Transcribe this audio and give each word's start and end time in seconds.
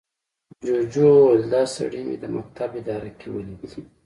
جوجو 0.65 1.07
وويل، 1.19 1.43
دا 1.53 1.63
سړي 1.75 2.01
مې 2.07 2.15
د 2.23 2.25
مکتب 2.35 2.69
اداره 2.81 3.11
کې 3.19 3.27
ولید. 3.31 3.61